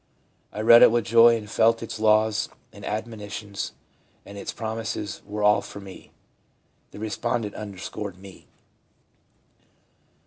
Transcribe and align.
I 0.51 0.61
read 0.61 0.81
it 0.81 0.89
with 0.89 1.05
joy, 1.05 1.35
and 1.37 1.47
felt 1.47 1.83
its 1.83 1.99
laws, 1.99 2.49
its 2.73 2.87
admoni 2.87 3.29
tions 3.29 3.73
and 4.25 4.35
its 4.35 4.51
promises 4.51 5.21
were 5.27 5.43
all 5.43 5.61
for 5.61 5.79
me.' 5.79 6.11
(The 6.89 6.97
respondent 6.97 7.53
underscored 7.53 8.17
'me.') 8.17 8.47